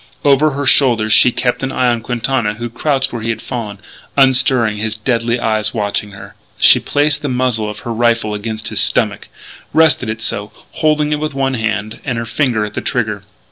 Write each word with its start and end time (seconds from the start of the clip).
Over 0.25 0.53
her 0.53 0.65
shoulder 0.65 1.11
she 1.11 1.31
kept 1.31 1.61
an 1.61 1.71
eye 1.71 1.87
on 1.91 2.01
Quintana 2.01 2.55
who 2.55 2.71
crouched 2.71 3.13
where 3.13 3.21
he 3.21 3.29
had 3.29 3.39
fallen, 3.39 3.77
unstirring, 4.17 4.77
his 4.77 4.95
deadly 4.95 5.39
eyes 5.39 5.75
watching 5.75 6.09
her. 6.13 6.33
She 6.57 6.79
placed 6.79 7.21
the 7.21 7.29
muzzle 7.29 7.69
of 7.69 7.79
her 7.81 7.93
rifle 7.93 8.33
against 8.33 8.69
his 8.69 8.79
stomach, 8.81 9.27
rested 9.73 10.09
it 10.09 10.23
so, 10.23 10.51
holding 10.71 11.11
it 11.11 11.19
with 11.19 11.35
one 11.35 11.53
hand, 11.53 11.99
and 12.03 12.17
her 12.17 12.25
finger 12.25 12.65
at 12.65 12.73
the 12.73 12.81
trigger. 12.81 13.25